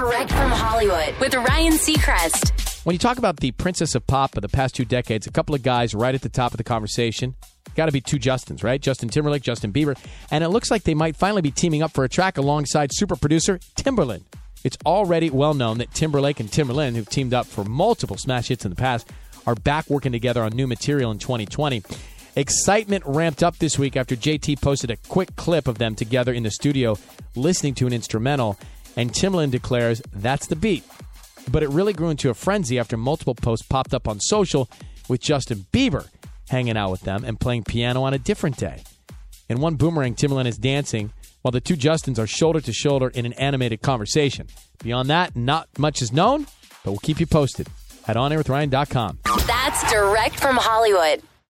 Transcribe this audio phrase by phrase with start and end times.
[0.00, 2.86] Direct from Hollywood with Ryan Seacrest.
[2.86, 5.54] When you talk about the princess of pop of the past two decades, a couple
[5.54, 7.34] of guys right at the top of the conversation.
[7.76, 8.80] Got to be two Justins, right?
[8.80, 9.98] Justin Timberlake, Justin Bieber.
[10.30, 13.14] And it looks like they might finally be teaming up for a track alongside super
[13.14, 14.22] producer Timbaland.
[14.64, 18.64] It's already well known that Timberlake and Timbaland, who've teamed up for multiple smash hits
[18.64, 19.06] in the past,
[19.46, 21.82] are back working together on new material in 2020.
[22.36, 26.44] Excitement ramped up this week after JT posted a quick clip of them together in
[26.44, 26.96] the studio
[27.36, 28.58] listening to an instrumental,
[28.96, 30.84] and Timbaland declares that's the beat.
[31.50, 34.68] But it really grew into a frenzy after multiple posts popped up on social
[35.08, 36.08] with Justin Bieber
[36.48, 38.82] hanging out with them and playing piano on a different day.
[39.48, 43.26] In one boomerang, Timbaland is dancing while the two Justins are shoulder to shoulder in
[43.26, 44.46] an animated conversation.
[44.82, 46.46] Beyond that, not much is known,
[46.84, 47.68] but we'll keep you posted
[48.06, 49.18] at onairwithryan.com.
[49.46, 51.22] That's direct from Hollywood.